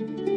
I 0.00 0.31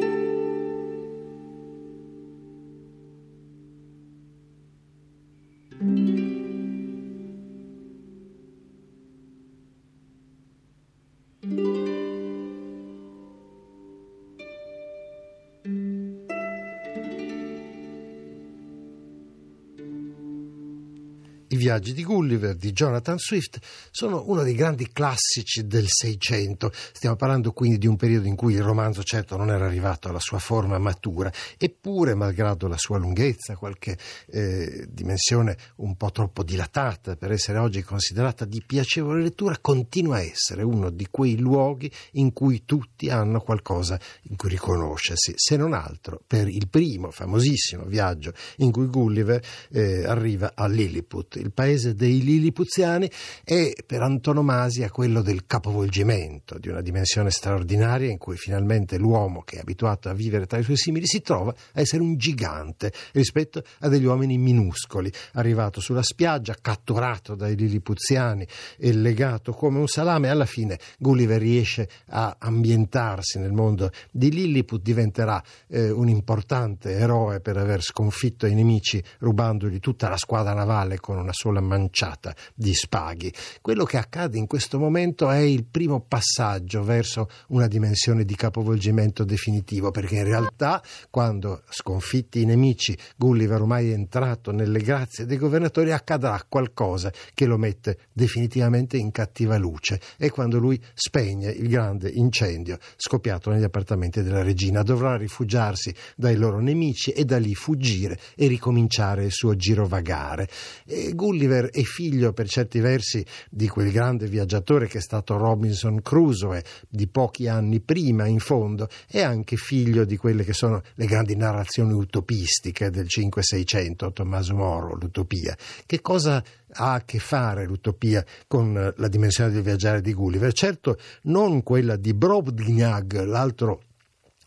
viaggi 21.66 21.94
di 21.94 22.04
Gulliver 22.04 22.54
di 22.54 22.72
Jonathan 22.74 23.18
Swift 23.18 23.58
sono 23.90 24.26
uno 24.28 24.44
dei 24.44 24.54
grandi 24.54 24.92
classici 24.92 25.66
del 25.66 25.86
Seicento. 25.88 26.72
Stiamo 26.72 27.16
parlando 27.16 27.54
quindi 27.54 27.80
di 27.80 27.88
un 27.88 27.96
periodo 27.96 28.28
in 28.28 28.36
cui 28.36 28.54
il 28.54 28.62
romanzo 28.62 29.02
certo 29.02 29.36
non 29.36 29.50
era 29.50 29.66
arrivato 29.66 30.08
alla 30.08 30.20
sua 30.20 30.38
forma 30.38 30.78
matura, 30.78 31.34
eppure, 31.58 32.14
malgrado 32.14 32.68
la 32.68 32.78
sua 32.78 33.00
lunghezza, 33.00 33.56
qualche 33.56 33.98
eh, 34.28 34.86
dimensione 34.88 35.58
un 35.78 35.96
po' 35.96 36.12
troppo 36.12 36.44
dilatata 36.44 37.16
per 37.16 37.32
essere 37.32 37.58
oggi 37.58 37.82
considerata 37.82 38.46
di 38.46 38.62
piacevole 38.64 39.24
lettura, 39.24 39.58
continua 39.60 40.18
a 40.18 40.22
essere 40.22 40.62
uno 40.62 40.92
di 40.92 41.08
quei 41.10 41.36
luoghi 41.40 41.92
in 42.12 42.32
cui 42.32 42.64
tutti 42.64 43.10
hanno 43.10 43.40
qualcosa 43.40 44.00
in 44.30 44.36
cui 44.36 44.50
riconoscersi, 44.50 45.34
se 45.36 45.58
non 45.58 45.74
altro 45.74 46.22
per 46.28 46.48
il 46.48 46.68
primo 46.70 47.10
famosissimo 47.10 47.86
viaggio 47.86 48.34
in 48.58 48.72
cui 48.72 48.86
Gulliver 48.86 49.44
eh, 49.72 50.06
arriva 50.06 50.52
a 50.54 50.68
Lilliput 50.68 51.38
il 51.38 51.54
paese 51.56 51.96
dei 51.96 52.22
Lilipuziani, 52.22 53.10
è 53.44 53.72
per 53.84 54.04
antonomasia 54.04 54.92
quello 54.92 55.24
del 55.24 55.48
capovolgimento, 55.48 56.60
di 56.60 56.70
una 56.70 56.82
dimensione 56.82 57.32
straordinaria 57.32 58.12
in 58.12 58.20
cui 58.20 58.38
finalmente 58.38 59.00
l'uomo 59.00 59.42
che 59.42 59.56
è 59.56 59.62
abituato 59.62 60.10
a 60.10 60.14
vivere 60.14 60.46
tra 60.46 60.60
i 60.60 60.64
suoi 60.64 60.78
simili 60.78 61.08
si 61.08 61.22
trova 61.22 61.52
a 61.74 61.80
essere 61.80 62.04
un 62.04 62.18
gigante 62.18 62.92
rispetto 63.14 63.64
a 63.80 63.88
degli 63.88 64.06
uomini 64.06 64.38
minuscoli, 64.38 65.12
arrivato 65.34 65.80
sulla 65.80 66.04
spiaggia, 66.04 66.56
catturato 66.62 67.34
dai 67.34 67.56
Lilipuziani 67.56 68.46
e 68.78 68.94
legato 68.94 69.54
come 69.54 69.80
un 69.80 69.88
salame, 69.88 70.30
alla 70.30 70.46
fine 70.46 70.78
Gulliver 71.00 71.40
riesce 71.40 71.90
a 72.10 72.36
ambientarsi 72.38 73.40
nel 73.40 73.54
mondo 73.54 73.90
di 74.12 74.30
Lilliput, 74.30 74.82
diventerà 74.82 75.42
eh, 75.68 75.90
un 75.90 76.10
importante 76.10 76.92
eroe 76.92 77.40
per 77.40 77.58
aver 77.58 77.82
sconfitto 77.82 78.46
i 78.46 78.54
nemici 78.54 79.02
rubandogli 79.20 79.80
tutta 79.80 80.10
la 80.10 80.18
squadra 80.18 80.54
navale 80.54 81.00
con 81.00 81.18
una 81.18 81.32
sola 81.32 81.45
manciata 81.62 82.36
di 82.54 82.74
spaghi. 82.74 83.32
Quello 83.62 83.84
che 83.84 83.98
accade 83.98 84.38
in 84.38 84.48
questo 84.48 84.80
momento 84.80 85.30
è 85.30 85.40
il 85.40 85.66
primo 85.66 86.02
passaggio 86.02 86.84
verso 86.84 87.30
una 87.50 87.68
dimensione 87.68 88.26
di 88.26 88.36
capovolgimento 88.36 89.24
definitivo, 89.24 89.92
perché 89.92 90.16
in 90.16 90.24
realtà 90.24 90.82
quando 91.10 91.64
sconfitti 91.70 92.42
i 92.42 92.46
nemici 92.46 92.98
Gulliver 93.16 93.62
ormai 93.62 93.90
è 93.90 93.94
entrato 93.94 94.52
nelle 94.52 94.80
grazie 94.80 95.26
dei 95.26 95.38
governatori 95.38 95.92
accadrà 95.92 96.44
qualcosa 96.48 97.12
che 97.34 97.46
lo 97.46 97.58
mette 97.58 97.98
definitivamente 98.14 98.98
in 98.98 99.12
cattiva 99.12 99.58
luce 99.58 100.00
e 100.18 100.30
quando 100.30 100.60
lui 100.60 100.82
spegne 100.94 101.50
il 101.50 101.68
grande 101.68 102.10
incendio 102.10 102.78
scoppiato 102.96 103.50
negli 103.50 103.64
appartamenti 103.64 104.22
della 104.22 104.44
regina 104.44 104.84
dovrà 104.84 105.18
rifugiarsi 105.18 105.94
dai 106.16 106.36
loro 106.36 106.60
nemici 106.60 107.12
e 107.12 107.26
da 107.26 107.38
lì 107.38 107.56
fuggire 107.56 108.20
e 108.36 108.48
ricominciare 108.48 109.26
il 109.26 109.32
suo 109.32 109.56
girovagare. 109.56 110.48
E 110.86 111.14
Gulliver 111.14 111.35
è 111.44 111.82
figlio 111.82 112.34
per 112.34 112.48
certi 112.48 112.80
versi 112.80 113.26
di 113.50 113.68
quel 113.68 113.92
grande 113.92 114.28
viaggiatore 114.28 114.88
che 114.88 115.00
è 115.00 115.02
stato 115.02 115.38
Robinson 115.38 116.02
Crusoe 116.02 116.64
di 116.88 117.08
pochi 117.08 117.48
anni 117.48 117.80
prima 117.82 118.26
in 118.26 118.40
fondo 118.40 118.88
e 119.10 119.22
anche 119.22 119.56
figlio 119.58 120.06
di 120.06 120.18
quelle 120.18 120.44
che 120.44 120.54
sono 120.54 120.82
le 120.96 121.06
grandi 121.06 121.36
narrazioni 121.36 121.94
utopistiche 121.94 122.90
del 122.90 123.08
5-600, 123.08 124.14
Tommaso 124.14 124.56
Moro, 124.56 124.96
l'utopia. 124.96 125.56
Che 125.86 126.02
cosa 126.02 126.44
ha 126.78 126.94
a 126.94 127.04
che 127.04 127.20
fare 127.20 127.66
l'utopia 127.66 128.24
con 128.48 128.94
la 128.96 129.08
dimensione 129.08 129.52
del 129.52 129.62
viaggiare 129.62 130.02
di 130.02 130.14
Gulliver? 130.14 130.54
Certo 130.54 130.98
non 131.24 131.64
quella 131.64 131.96
di 131.96 132.14
Brobdingnag, 132.14 133.24
l'altro 133.24 133.82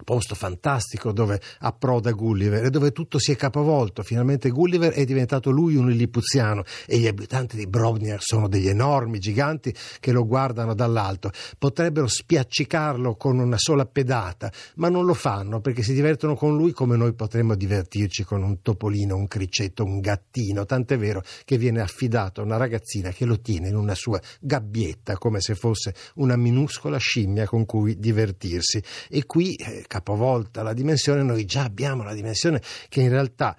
posto 0.05 0.35
fantastico 0.35 1.13
dove 1.13 1.41
approda 1.61 2.13
Gulliver 2.13 2.65
e 2.65 2.71
dove 2.71 2.93
tutto 2.93 3.19
si 3.19 3.33
è 3.33 3.37
capovolto. 3.37 4.03
Finalmente 4.03 4.51
Gulliver 4.51 4.93
è 4.93 5.05
diventato 5.05 5.51
lui 5.51 5.77
un 5.77 5.89
lillipuziano 5.89 6.65
e 6.87 6.99
gli 6.99 7.07
abitanti 7.07 7.57
di 7.57 7.67
Brovnia 7.67 8.17
sono 8.21 8.49
degli 8.49 8.69
enormi 8.69 9.19
giganti 9.19 9.75
che 10.01 10.13
lo 10.13 10.27
guardano 10.27 10.75
dall'alto. 10.75 11.31
Potrebbero 11.59 12.07
spiaccicarlo 12.07 13.17
con 13.17 13.39
una 13.39 13.59
sola 13.59 13.87
pedata, 13.87 14.53
ma 14.77 14.89
non 14.89 15.05
lo 15.05 15.15
fanno 15.15 15.61
perché 15.61 15.83
si 15.83 15.93
divertono 15.93 16.35
con 16.35 16.57
lui 16.57 16.73
come 16.73 16.97
noi 16.97 17.15
potremmo 17.15 17.55
divertirci 17.55 18.25
con 18.25 18.43
un 18.43 18.63
topolino, 18.63 19.17
un 19.17 19.27
cricetto, 19.27 19.85
un 19.85 20.01
gattino. 20.01 20.65
Tant'è 20.65 20.97
vero 20.97 21.23
che 21.45 21.59
viene 21.59 21.81
affidato 21.81 22.41
a 22.41 22.45
una 22.45 22.57
ragazzina 22.57 23.11
che 23.11 23.25
lo 23.25 23.41
tiene 23.41 23.69
in 23.69 23.77
una 23.77 23.95
sua 23.95 24.21
gabbietta 24.41 25.17
come 25.17 25.41
se 25.41 25.55
fosse 25.55 25.95
una 26.17 26.37
minuscola 26.37 26.99
scimmia 26.99 27.47
con 27.47 27.65
cui 27.65 27.99
divertirsi. 27.99 28.83
E 29.09 29.27
qui 29.27 29.55
eh, 29.55 29.85
capovolta 29.89 30.63
la 30.63 30.73
dimensione, 30.73 31.25
noi 31.25 31.45
già 31.45 31.65
abbiamo 31.65 32.05
la 32.05 32.15
dimensione 32.15 32.63
che 32.89 33.01
in 33.01 33.09
realtà 33.09 33.57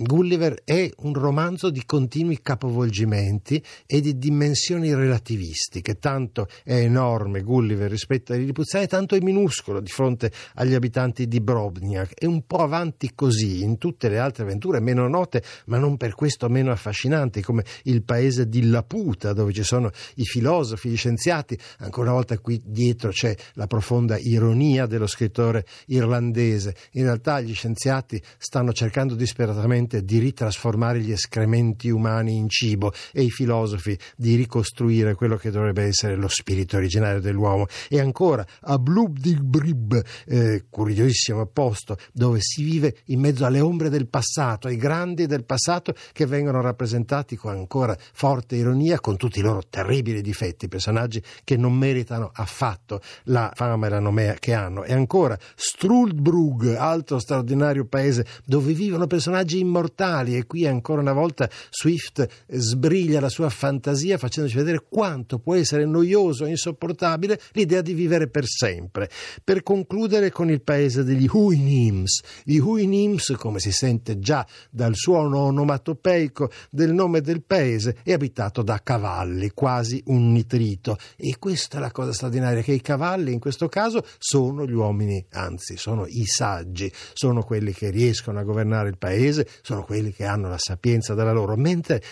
Gulliver 0.00 0.62
è 0.64 0.88
un 0.98 1.12
romanzo 1.14 1.70
di 1.70 1.82
continui 1.84 2.40
capovolgimenti 2.40 3.62
e 3.84 4.00
di 4.00 4.16
dimensioni 4.16 4.94
relativistiche. 4.94 5.98
Tanto 5.98 6.46
è 6.62 6.74
enorme 6.74 7.42
Gulliver 7.42 7.90
rispetto 7.90 8.32
ai 8.32 8.38
Lilipuziani, 8.38 8.86
tanto 8.86 9.16
è 9.16 9.20
minuscolo 9.20 9.80
di 9.80 9.90
fronte 9.90 10.30
agli 10.54 10.74
abitanti 10.74 11.26
di 11.26 11.40
Brobniak. 11.40 12.14
È 12.14 12.26
un 12.26 12.46
po' 12.46 12.58
avanti 12.58 13.12
così 13.14 13.62
in 13.62 13.78
tutte 13.78 14.08
le 14.08 14.18
altre 14.18 14.44
avventure, 14.44 14.78
meno 14.80 15.08
note, 15.08 15.42
ma 15.66 15.78
non 15.78 15.96
per 15.96 16.14
questo 16.14 16.48
meno 16.48 16.70
affascinanti, 16.70 17.42
come 17.42 17.64
il 17.84 18.04
paese 18.04 18.48
di 18.48 18.68
Laputa, 18.68 19.32
dove 19.32 19.52
ci 19.52 19.64
sono 19.64 19.90
i 20.16 20.24
filosofi, 20.24 20.90
gli 20.90 20.96
scienziati. 20.96 21.58
Ancora 21.78 22.08
una 22.08 22.18
volta 22.18 22.38
qui 22.38 22.60
dietro 22.64 23.10
c'è 23.10 23.34
la 23.54 23.66
profonda 23.66 24.16
ironia 24.16 24.86
dello 24.86 25.08
scrittore 25.08 25.66
irlandese. 25.86 26.76
In 26.92 27.02
realtà 27.02 27.40
gli 27.40 27.54
scienziati 27.54 28.22
stanno 28.36 28.72
cercando 28.72 29.14
disperatamente 29.16 29.86
mente 29.88 30.04
di 30.04 30.18
ritrasformare 30.18 31.00
gli 31.00 31.10
escrementi 31.10 31.88
umani 31.88 32.36
in 32.36 32.48
cibo 32.48 32.92
e 33.12 33.22
i 33.22 33.30
filosofi 33.30 33.98
di 34.16 34.34
ricostruire 34.34 35.14
quello 35.14 35.36
che 35.36 35.50
dovrebbe 35.50 35.84
essere 35.84 36.14
lo 36.14 36.28
spirito 36.28 36.76
originario 36.76 37.20
dell'uomo. 37.20 37.66
E 37.88 37.98
ancora 37.98 38.46
a 38.62 38.78
Blubdigbrib, 38.78 40.04
eh, 40.26 40.64
curiosissimo 40.68 41.46
posto 41.46 41.96
dove 42.12 42.38
si 42.40 42.62
vive 42.62 42.98
in 43.06 43.20
mezzo 43.20 43.46
alle 43.46 43.60
ombre 43.60 43.88
del 43.88 44.08
passato, 44.08 44.68
ai 44.68 44.76
grandi 44.76 45.26
del 45.26 45.44
passato 45.44 45.94
che 46.12 46.26
vengono 46.26 46.60
rappresentati 46.60 47.36
con 47.36 47.52
ancora 47.52 47.96
forte 48.12 48.56
ironia, 48.56 49.00
con 49.00 49.16
tutti 49.16 49.38
i 49.38 49.42
loro 49.42 49.62
terribili 49.68 50.20
difetti, 50.20 50.68
personaggi 50.68 51.22
che 51.44 51.56
non 51.56 51.72
meritano 51.72 52.30
affatto 52.32 53.00
la 53.24 53.50
fama 53.54 53.86
e 53.86 53.90
la 53.90 54.00
nomea 54.00 54.34
che 54.34 54.52
hanno. 54.52 54.84
E 54.84 54.92
ancora 54.92 55.38
Struldbrug, 55.54 56.74
altro 56.74 57.18
straordinario 57.18 57.86
paese 57.86 58.26
dove 58.44 58.72
vivono 58.72 59.06
personaggi 59.06 59.58
immortali 59.58 59.77
immortali 59.78 60.36
e 60.36 60.46
qui 60.46 60.66
ancora 60.66 61.00
una 61.00 61.12
volta 61.12 61.48
Swift 61.70 62.26
sbriglia 62.48 63.20
la 63.20 63.28
sua 63.28 63.48
fantasia 63.48 64.18
facendoci 64.18 64.56
vedere 64.56 64.84
quanto 64.88 65.38
può 65.38 65.54
essere 65.54 65.86
noioso 65.86 66.44
e 66.44 66.50
insopportabile 66.50 67.40
l'idea 67.52 67.80
di 67.80 67.94
vivere 67.94 68.28
per 68.28 68.46
sempre. 68.46 69.08
Per 69.42 69.62
concludere 69.62 70.30
con 70.30 70.50
il 70.50 70.62
paese 70.62 71.04
degli 71.04 71.28
Huinims. 71.30 72.22
Gli 72.42 72.58
Huinims, 72.58 73.34
come 73.36 73.60
si 73.60 73.70
sente 73.70 74.18
già 74.18 74.46
dal 74.70 74.94
suono 74.94 75.38
onomatopeico 75.38 76.50
del 76.70 76.92
nome 76.92 77.20
del 77.20 77.42
paese, 77.42 77.96
è 78.02 78.12
abitato 78.12 78.62
da 78.62 78.80
cavalli, 78.82 79.50
quasi 79.50 80.02
un 80.06 80.32
nitrito. 80.32 80.96
E 81.16 81.36
questa 81.38 81.78
è 81.78 81.80
la 81.80 81.92
cosa 81.92 82.12
straordinaria, 82.12 82.62
che 82.62 82.72
i 82.72 82.80
cavalli 82.80 83.32
in 83.32 83.38
questo 83.38 83.68
caso 83.68 84.04
sono 84.18 84.66
gli 84.66 84.72
uomini, 84.72 85.24
anzi 85.30 85.76
sono 85.76 86.06
i 86.06 86.24
saggi, 86.24 86.90
sono 87.12 87.42
quelli 87.42 87.72
che 87.72 87.90
riescono 87.90 88.38
a 88.38 88.42
governare 88.42 88.88
il 88.88 88.98
paese, 88.98 89.46
sono 89.68 89.84
quelli 89.84 90.12
che 90.12 90.24
hanno 90.24 90.48
la 90.48 90.56
sapienza 90.58 91.12
della 91.12 91.32
loro, 91.32 91.54
mentre 91.54 92.02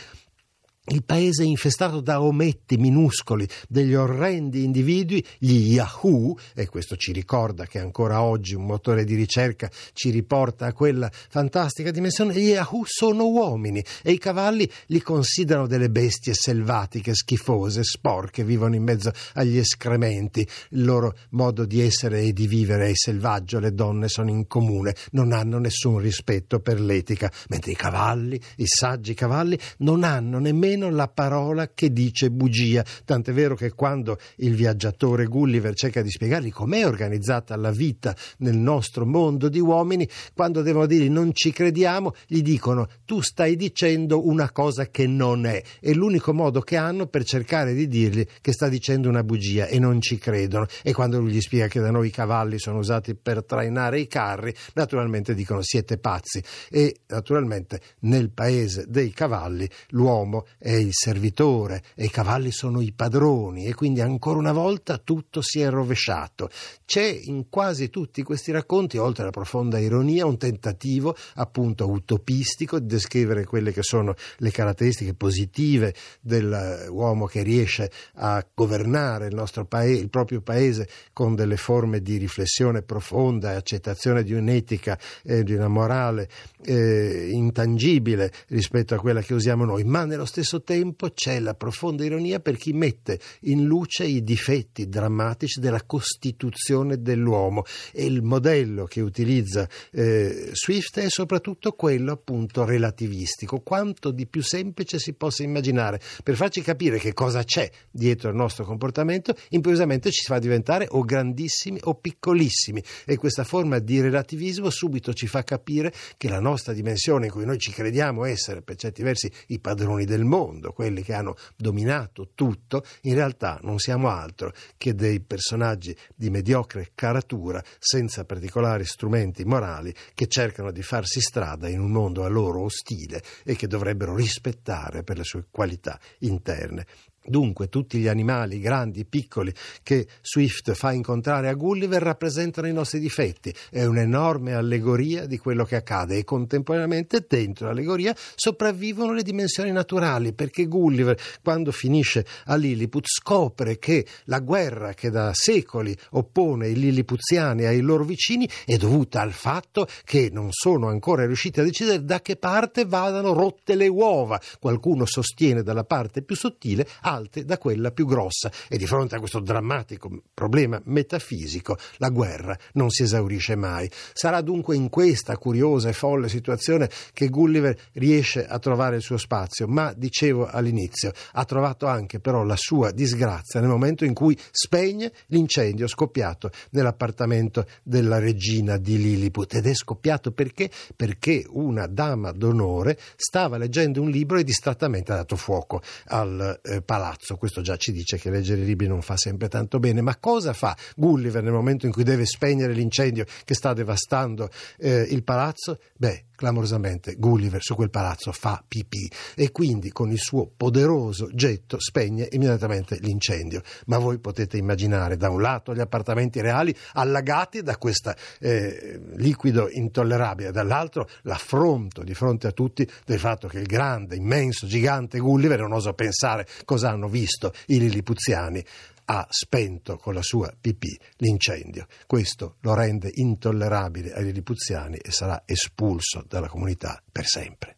il 0.89 1.03
paese 1.03 1.43
è 1.43 1.47
infestato 1.47 2.01
da 2.01 2.23
ometti 2.23 2.77
minuscoli, 2.77 3.47
degli 3.69 3.95
orrendi 3.95 4.63
individui, 4.63 5.25
gli 5.39 5.73
Yahoo, 5.75 6.37
e 6.55 6.69
questo 6.69 6.97
ci 6.97 7.11
ricorda 7.11 7.67
che 7.67 7.81
ancora 7.81 8.23
oggi 8.23 8.55
un 8.55 8.67
motore 8.67 9.05
di 9.05 9.17
ricerca 9.17 9.69
ci 9.93 10.11
riporta 10.11 10.67
a 10.67 10.73
quella 10.73 11.11
fantastica 11.11 11.91
dimensione, 11.91 12.35
gli 12.35 12.51
Yahoo 12.51 12.83
sono 12.85 13.27
uomini 13.27 13.85
e 14.03 14.13
i 14.13 14.19
cavalli 14.19 14.71
li 14.87 15.01
considerano 15.03 15.67
delle 15.67 15.91
bestie 15.91 16.35
selvatiche, 16.35 17.15
schifose, 17.15 17.83
sporche, 17.83 18.45
vivono 18.45 18.77
in 18.77 18.85
mezzo 18.85 19.11
agli 19.35 19.59
escrementi, 19.59 20.47
il 20.71 20.85
loro 20.85 21.17
modo 21.31 21.65
di 21.65 21.81
essere 21.81 22.21
e 22.21 22.33
di 22.33 22.47
vivere 22.47 22.91
è 22.91 22.93
selvaggio, 22.95 23.59
le 23.59 23.75
donne 23.75 24.09
sono 24.09 24.31
in 24.31 24.47
comune, 24.47 24.95
non 25.13 25.33
hanno 25.33 25.59
nessun 25.59 25.99
rispetto 25.99 26.61
per 26.61 26.81
l'etica, 26.81 27.31
mentre 27.49 27.73
i 27.73 27.77
cavalli, 27.77 28.41
i 28.59 28.67
saggi 28.67 29.15
cavalli, 29.15 29.59
non 29.79 30.05
hanno 30.05 30.39
nemmeno 30.39 30.76
nemmeno 30.77 30.91
la 30.91 31.09
parola 31.09 31.71
che 31.75 31.93
dice 31.93 32.31
bugia. 32.31 32.85
Tant'è 33.05 33.33
vero 33.33 33.57
che 33.57 33.73
quando 33.73 34.19
il 34.37 34.55
viaggiatore 34.55 35.25
Gulliver 35.25 35.75
cerca 35.75 36.03
di 36.03 36.11
spiegargli 36.11 36.53
com'è 36.53 36.87
organizzata 36.87 37.57
la 37.57 37.71
vita 37.71 38.15
nel 38.39 38.57
nostro 38.57 39.07
mondo 39.07 39.49
di 39.49 39.59
uomini, 39.59 40.09
quando 40.35 40.63
devono 40.63 40.87
dire 40.87 41.09
non 41.09 41.31
ci 41.33 41.51
crediamo, 41.51 42.15
gli 42.27 42.43
dicono 42.43 42.87
tu 43.05 43.21
stai 43.21 43.57
dicendo 43.57 44.27
una 44.29 44.51
cosa 44.53 44.87
che 44.89 45.07
non 45.07 45.47
è. 45.47 45.63
È 45.81 45.93
l'unico 45.93 46.33
modo 46.33 46.61
che 46.61 46.77
hanno 46.77 47.07
per 47.07 47.25
cercare 47.25 47.75
di 47.75 47.89
dirgli 47.89 48.25
che 48.41 48.53
sta 48.53 48.69
dicendo 48.69 49.09
una 49.09 49.25
bugia 49.25 49.67
e 49.67 49.79
non 49.79 50.01
ci 50.01 50.19
credono. 50.19 50.67
E 50.83 50.93
quando 50.93 51.19
lui 51.19 51.33
gli 51.33 51.41
spiega 51.41 51.67
che 51.67 51.81
da 51.81 51.91
noi 51.91 52.09
i 52.09 52.11
cavalli 52.11 52.59
sono 52.59 52.79
usati 52.79 53.15
per 53.15 53.45
trainare 53.45 53.99
i 53.99 54.07
carri, 54.07 54.55
naturalmente 54.75 55.35
dicono 55.35 55.63
siete 55.63 55.99
pazzi. 55.99 56.43
E 56.71 56.97
naturalmente 57.09 57.81
nel 58.01 58.31
paese 58.31 58.85
dei 58.89 59.11
cavalli 59.11 59.69
l'uomo 59.89 60.47
è 60.59 60.66
il 60.75 60.93
servitore 60.93 61.83
e 61.95 62.07
i 62.07 62.11
cavalli 62.11 62.51
sono 62.51 62.81
i 62.81 62.93
padroni 62.93 63.67
e 63.67 63.75
quindi 63.75 64.01
ancora 64.01 64.39
una 64.39 64.53
volta 64.53 64.99
tutto 64.99 65.41
si 65.41 65.61
è 65.61 65.71
rovesciato. 65.71 66.51
C'è 66.85 67.05
in 67.05 67.49
quasi 67.49 67.89
tutti 67.89 68.23
questi 68.23 68.51
racconti, 68.51 68.99
oltre 68.99 69.23
alla 69.23 69.31
profonda 69.31 69.79
ironia, 69.79 70.27
un 70.27 70.39
tentativo 70.39 71.17
appunto 71.35 71.89
utopistico 71.89 72.79
di 72.79 72.87
descrivere 72.87 73.45
quelle 73.45 73.73
che 73.73 73.83
sono 73.83 74.15
le 74.39 74.51
caratteristiche 74.51 75.15
positive 75.15 75.95
dell'uomo 76.21 77.27
che 77.27 77.43
riesce 77.43 77.91
a 78.15 78.45
governare 78.53 79.27
il 79.27 79.35
nostro 79.35 79.67
paese, 79.67 80.01
il 80.01 80.11
proprio 80.11 80.41
paese 80.41 80.89
con 81.13 81.35
delle 81.35 81.57
forme 81.57 82.01
di 82.01 82.17
riflessione 82.17 82.83
profonda 82.83 83.53
e 83.53 83.57
accettazione 83.57 84.23
di 84.23 84.33
un'etica 84.33 84.99
e 85.23 85.43
di 85.45 85.55
una 85.55 85.69
morale 85.69 86.29
eh, 86.65 87.31
intangibile 87.33 88.33
rispetto 88.49 88.95
a 88.95 88.99
quella 88.99 89.21
che 89.21 89.35
usiamo 89.35 89.65
noi, 89.65 89.85
ma 89.85 90.05
nello 90.05 90.25
stesso 90.25 90.56
tempo 90.63 91.11
c'è 91.11 91.41
la 91.41 91.55
profonda 91.55 92.05
ironia 92.05 92.41
per 92.41 92.57
chi 92.57 92.73
mette 92.73 93.19
in 93.43 93.65
luce 93.65 94.05
i 94.05 94.23
difetti 94.23 94.89
drammatici 94.89 95.61
della 95.61 95.83
costituzione 95.85 97.01
dell'uomo. 97.01 97.65
E 97.93 98.05
il 98.05 98.23
modello 98.23 98.85
che 98.85 99.01
utilizza 99.01 99.69
eh, 99.93 100.51
Swift 100.53 100.99
è 101.01 101.09
soprattutto 101.09 101.73
quello 101.73 102.13
appunto 102.13 102.65
relativistico, 102.65 103.61
quanto 103.61 104.11
di 104.11 104.27
più 104.27 104.43
semplice 104.43 104.99
si 104.99 105.15
possa 105.15 105.43
immaginare, 105.43 106.01
per 106.23 106.37
farci 106.37 106.61
capire 106.63 106.99
che 106.99 107.13
cosa 107.13 107.43
c'è 107.43 107.71
dietro 107.91 108.31
il 108.31 108.37
nostro 108.37 108.65
comportamento, 108.65 109.35
improvvisamente 109.51 110.11
ci 110.11 110.25
fa 110.25 110.39
diventare 110.39 110.87
o 110.91 111.03
grandissimi 111.03 111.79
o 111.85 111.95
piccolissimi. 111.95 112.83
E 113.05 113.17
questa 113.17 113.45
forma 113.45 113.79
di 113.79 114.01
relativismo 114.01 114.71
subito 114.71 115.13
ci 115.15 115.27
fa 115.27 115.43
capire 115.43 115.93
che 116.17 116.29
la 116.29 116.41
nostra 116.41 116.73
dimensione 116.73 117.27
in 117.27 117.33
cui 117.33 117.45
noi 117.45 117.59
ci 117.59 117.71
crediamo 117.71 118.25
essere 118.25 118.63
per 118.63 118.77
certi 118.77 119.03
versi 119.03 119.31
i 119.49 119.59
padroni 119.59 120.05
del 120.05 120.25
mondo, 120.37 120.73
quelli 120.73 121.03
che 121.03 121.15
hanno 121.15 121.37
dominato 121.57 122.31
tutto, 122.35 122.85
in 123.03 123.15
realtà 123.15 123.59
non 123.63 123.79
siamo 123.79 124.09
altro 124.09 124.53
che 124.77 124.95
dei 124.95 125.21
personaggi 125.21 125.97
di 126.15 126.31
mediocre 126.31 126.91
caratura 126.95 127.63
senza 127.79 128.25
particolari 128.25 128.85
strumenti 128.85 129.45
morali 129.45 129.95
che 130.15 130.27
cercano 130.27 130.71
di 130.71 130.83
farsi 130.83 131.21
strada 131.21 131.69
in 131.69 131.81
un 131.81 131.91
mondo 131.91 132.25
a 132.25 132.29
loro 132.29 132.63
ostile 132.63 133.23
e 133.45 133.57
che 133.57 133.67
dovrebbero 133.67 134.15
rispettare 134.15 135.03
per 135.03 135.17
le 135.17 135.25
sue 135.25 135.47
qualità 135.51 135.99
interne. 136.21 136.87
Dunque 137.29 137.69
tutti 137.69 137.99
gli 137.99 138.07
animali, 138.07 138.61
grandi 138.61 139.01
e 139.01 139.05
piccoli, 139.05 139.53
che 139.83 140.07
Swift 140.23 140.73
fa 140.75 140.93
incontrare 140.93 141.49
a 141.49 141.55
Gulliver 141.55 142.01
rappresentano 142.01 142.69
i 142.69 142.73
nostri 142.73 143.01
difetti. 143.01 143.53
È 143.69 143.85
un'enorme 143.85 144.55
allegoria 144.55 145.27
di 145.27 145.37
quello 145.39 145.65
che 145.65 145.75
accade 145.77 146.19
e 146.19 146.25
contemporaneamente 146.25 147.25
dentro 147.29 147.67
l'allegoria 147.67 148.15
sopravvivono 148.35 149.13
le 149.13 149.23
dimensioni 149.23 149.73
naturali 149.73 150.33
perché 150.35 150.67
Gulliver, 150.67 151.19
quando 151.43 151.73
finisce 151.73 152.25
a 152.45 152.55
Lilliput, 152.55 153.07
scopre 153.07 153.79
che 153.79 154.07
la 154.25 154.39
guerra 154.39 154.95
che 154.95 155.11
da 155.11 155.33
secoli 155.35 155.97
oppone 156.11 156.69
i 156.69 156.75
lillipuziani 156.75 157.65
ai 157.65 157.81
loro 157.81 158.05
vicini 158.05 158.49
è 158.65 158.77
dovuta 158.77 159.21
al 159.21 159.33
fatto 159.33 159.89
che 160.05 160.31
non 160.33 160.53
sono 160.53 160.89
ancora 160.89 161.27
riusciti 161.27 161.59
a 161.61 161.65
decidere 161.65 162.05
da 162.05 162.21
che 162.21 162.37
parte 162.37 162.85
vadano 162.85 163.33
rotte 163.33 163.75
le 163.75 163.89
uova. 163.89 164.41
Qualcuno 164.61 165.07
sostiene 165.07 165.63
dalla 165.63 165.85
parte 165.85 166.23
più 166.23 166.37
sottile, 166.37 166.87
alte 167.17 167.45
da 167.45 167.59
quella 167.59 167.91
più 167.91 168.07
grossa 168.07 168.51
e 168.69 168.77
di 168.77 168.87
fronte 168.87 169.17
a 169.17 169.19
questo 169.19 169.41
drammatico 169.41 170.23
problema 170.35 170.81
metafisico 170.85 171.77
la 171.97 172.11
guerra 172.11 172.57
non 172.75 172.91
si 172.91 173.03
esaurisce 173.03 173.57
mai. 173.57 173.91
Sarà 174.13 174.41
dunque 174.41 174.77
in 174.77 174.89
questa 174.89 175.37
curiosa 175.37 175.89
e 175.89 175.93
folle 175.93 176.29
situazione 176.29 176.91
che 177.13 177.29
Gulliver 177.29 177.77
riesce 177.95 178.47
a 178.47 178.59
trovare 178.59 178.97
il 178.97 179.03
suo 179.03 179.17
spazio, 179.17 179.67
ma 179.67 179.93
dicevo 179.97 180.47
all'inizio, 180.47 181.13
ha 181.33 181.45
trovato 181.45 181.87
anche 181.87 182.21
però 182.21 182.43
la 182.45 182.57
sua 182.57 182.91
disgrazia 182.91 183.61
nel 183.61 183.69
momento 183.69 184.05
in 184.05 184.15
cui 184.15 184.39
spegne 184.51 185.13
l'incendio 185.29 185.87
scoppiato 185.87 186.51
nell'appartamento 186.71 187.67
della 187.83 188.19
regina 188.19 188.77
di 188.77 188.97
Lilliput 188.99 189.55
ed 189.55 189.67
è 189.67 189.75
scoppiato 189.75 190.33
perché? 190.33 190.71
Perché 190.95 191.45
una 191.49 191.87
dama 191.87 192.33
d'onore 192.33 192.99
stava 193.17 193.57
leggendo 193.57 194.03
un 194.03 194.11
libro 194.11 194.39
e 194.39 194.45
distrattamente 194.45 195.13
ha 195.13 195.17
dato 195.17 195.37
fuoco 195.37 195.83
al 196.07 196.61
eh, 196.63 196.83
palazzo 196.83 197.06
palazzo. 197.07 197.37
Questo 197.37 197.61
già 197.61 197.77
ci 197.77 197.93
dice 197.93 198.19
che 198.19 198.31
leggere 198.31 198.63
i 198.63 198.65
libri 198.65 198.89
non 198.89 199.01
fa 199.01 199.17
sempre 199.17 199.49
tanto 199.49 199.79
bene. 199.79 200.01
Ma 200.01 200.17
cosa 200.17 200.53
fa 200.53 200.77
Gulliver 200.97 201.43
nel 201.43 201.53
momento 201.53 201.87
in 201.87 201.93
cui 201.93 202.03
deve 202.03 202.27
spegnere 202.27 202.73
l'incendio 202.73 203.25
che 203.45 203.55
sta 203.55 203.73
devastando 203.73 204.51
eh, 204.79 205.07
il 205.11 205.23
palazzo? 205.23 205.79
Beh, 205.97 206.25
clamorosamente 206.37 207.17
Gulliver 207.17 207.63
su 207.63 207.75
quel 207.75 207.91
palazzo 207.91 208.31
fa 208.31 208.63
pipì 208.67 209.11
e 209.35 209.51
quindi 209.51 209.91
con 209.91 210.13
il 210.13 210.19
suo 210.19 210.49
poderoso 210.57 211.29
getto 211.33 211.81
spegne 211.81 212.29
immediatamente 212.31 212.99
l'incendio. 213.01 213.63
Ma 213.87 213.99
voi 213.99 214.19
potete 214.19 214.57
immaginare 214.57 215.17
da 215.17 215.31
un 215.31 215.41
lato 215.41 215.75
gli 215.75 215.81
appartamenti 215.81 216.41
reali 216.41 216.75
allagati 216.93 217.63
da 217.63 217.77
questo 217.77 218.15
eh, 218.39 219.01
liquido 219.17 219.69
intollerabile, 219.71 220.53
dall'altro 220.53 221.09
l'affronto 221.23 222.03
di 222.03 222.15
fronte 222.15 222.47
a 222.47 222.53
tutti 222.53 222.89
del 223.05 223.19
fatto 223.19 223.49
che 223.49 223.59
il 223.59 223.67
grande, 223.67 224.17
immenso, 224.17 224.67
gigante 224.67 225.19
Gulliver, 225.19 225.61
non 225.61 225.73
oso 225.73 225.93
pensare 225.95 226.47
cosa 226.65 226.91
hanno 226.91 227.09
visto 227.09 227.53
i 227.67 227.79
lilipuziani, 227.79 228.65
ha 229.07 229.27
spento 229.29 229.97
con 229.97 230.15
la 230.15 230.23
sua 230.23 230.53
pipì 230.59 230.99
l'incendio. 231.17 231.87
Questo 232.07 232.57
lo 232.61 232.75
rende 232.75 233.11
intollerabile 233.13 234.13
ai 234.13 234.25
lilipuziani 234.25 234.97
e 234.97 235.11
sarà 235.11 235.43
espulso 235.47 236.25
dalla 236.29 236.49
comunità 236.49 237.03
per 237.11 237.27
sempre. 237.27 237.76